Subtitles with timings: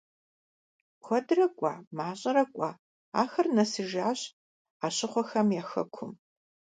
[1.03, 2.69] Куэдрэ къэкӀуа, мащӀэрэ къэкӀуа,
[3.21, 4.19] ахэр нэсыжащ
[4.79, 6.11] Ӏэщыхъуэхэм я хэкум.